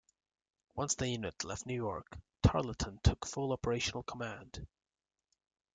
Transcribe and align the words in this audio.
Once 0.73 0.95
the 0.95 1.07
unit 1.07 1.43
left 1.43 1.67
New 1.67 1.75
York, 1.75 2.17
Tarleton 2.41 2.99
took 3.03 3.23
full 3.27 3.51
operational 3.53 4.01
command. 4.01 4.65